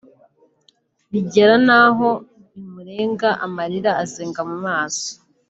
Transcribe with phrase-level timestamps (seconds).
[1.11, 2.09] bigera n’aho
[2.53, 5.07] bimurenga amarira azenga mu maso